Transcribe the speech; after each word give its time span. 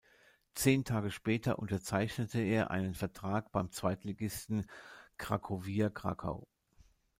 Zehn 0.55 0.83
Tage 0.83 1.11
später 1.11 1.59
unterzeichnete 1.59 2.41
er 2.41 2.71
einen 2.71 2.95
Vertrag 2.95 3.51
beim 3.51 3.69
Zweitligisten 3.71 4.65
Cracovia 5.19 5.89
Krakau. 5.91 6.47